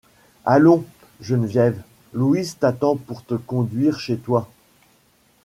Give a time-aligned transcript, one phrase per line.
[0.45, 0.83] Allons,
[1.21, 1.79] Geneviève,
[2.13, 4.49] Louise t'attend pour te conduire chez toi.